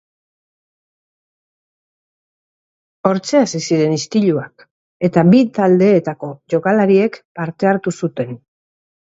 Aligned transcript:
Hortxe 3.09 3.41
hasi 3.41 3.61
ziren 3.67 3.93
istiluak, 3.99 4.65
eta 5.09 5.25
bi 5.35 5.43
taldeetako 5.59 6.33
jokalariek 6.57 7.21
parte 7.43 7.71
hartu 7.75 7.97
zuten. 8.03 8.35